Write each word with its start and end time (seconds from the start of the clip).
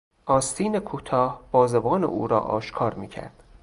آستین 0.25 0.79
کوتاه 0.79 1.41
بازوان 1.51 2.03
او 2.03 2.27
را 2.27 2.39
آشکار 2.39 2.93
میکرد. 2.93 3.43